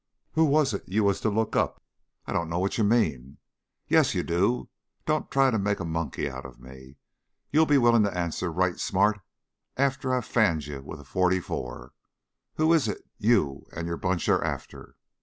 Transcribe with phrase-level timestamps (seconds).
[0.31, 1.79] "Who was it you was to look up?"
[2.25, 3.37] "I don't know what you mean."
[3.87, 4.67] "Yes you do.
[5.05, 6.97] Don't try to make a monkey of me.
[7.51, 9.21] You'll be willing to answer right smart
[9.77, 11.93] after I've fanned you with a forty four.
[12.55, 14.95] Who is it you and your bunch are after?"